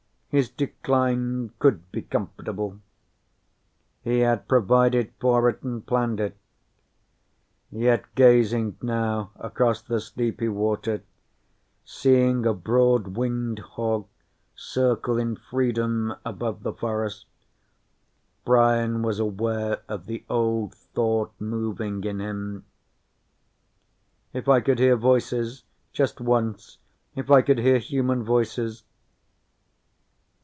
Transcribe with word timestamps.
His 0.33 0.49
decline 0.49 1.51
could 1.59 1.91
be 1.91 2.03
comfortable. 2.03 2.79
He 4.01 4.19
had 4.19 4.47
provided 4.47 5.11
for 5.19 5.49
it 5.49 5.61
and 5.61 5.85
planned 5.85 6.21
it. 6.21 6.37
Yet 7.69 8.05
gazing 8.15 8.77
now 8.81 9.31
across 9.35 9.81
the 9.81 9.99
sleepy 9.99 10.47
water, 10.47 11.03
seeing 11.83 12.45
a 12.45 12.53
broad 12.53 13.17
winged 13.17 13.59
hawk 13.59 14.07
circle 14.55 15.17
in 15.17 15.35
freedom 15.35 16.15
above 16.25 16.63
the 16.63 16.71
forest, 16.71 17.25
Brian 18.45 19.01
was 19.01 19.19
aware 19.19 19.81
of 19.89 20.05
the 20.05 20.23
old 20.29 20.73
thought 20.73 21.33
moving 21.41 22.05
in 22.05 22.21
him: 22.21 22.63
"If 24.31 24.47
I 24.47 24.61
could 24.61 24.79
hear 24.79 24.95
voices 24.95 25.65
just 25.91 26.21
once, 26.21 26.77
if 27.17 27.29
I 27.29 27.41
could 27.41 27.57
hear 27.59 27.79
human 27.79 28.23
voices...." 28.23 28.85